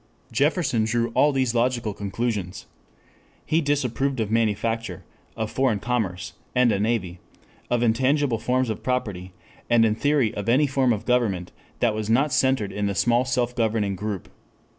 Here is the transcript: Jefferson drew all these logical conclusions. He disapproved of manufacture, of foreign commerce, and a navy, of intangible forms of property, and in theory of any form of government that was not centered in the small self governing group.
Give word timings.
Jefferson 0.31 0.83
drew 0.85 1.09
all 1.11 1.31
these 1.31 1.53
logical 1.53 1.93
conclusions. 1.93 2.65
He 3.45 3.61
disapproved 3.61 4.19
of 4.19 4.31
manufacture, 4.31 5.03
of 5.37 5.51
foreign 5.51 5.77
commerce, 5.77 6.33
and 6.55 6.71
a 6.71 6.79
navy, 6.79 7.19
of 7.69 7.83
intangible 7.83 8.39
forms 8.39 8.71
of 8.71 8.81
property, 8.81 9.31
and 9.69 9.85
in 9.85 9.93
theory 9.93 10.33
of 10.33 10.49
any 10.49 10.65
form 10.65 10.91
of 10.91 11.05
government 11.05 11.51
that 11.81 11.93
was 11.93 12.09
not 12.09 12.33
centered 12.33 12.71
in 12.71 12.87
the 12.87 12.95
small 12.95 13.25
self 13.25 13.55
governing 13.55 13.95
group. 13.95 14.27